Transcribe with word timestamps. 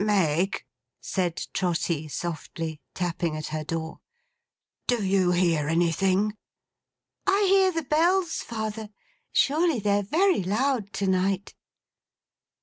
'Meg,' 0.03 0.63
said 0.99 1.45
Trotty 1.53 2.07
softly: 2.07 2.81
tapping 2.95 3.37
at 3.37 3.49
her 3.53 3.63
door. 3.63 3.99
'Do 4.87 5.03
you 5.03 5.29
hear 5.29 5.67
anything?' 5.67 6.35
'I 7.27 7.43
hear 7.47 7.71
the 7.71 7.83
Bells, 7.87 8.37
father. 8.37 8.89
Surely 9.31 9.77
they're 9.77 10.01
very 10.01 10.41
loud 10.41 10.91
to 10.93 11.05
night. 11.05 11.53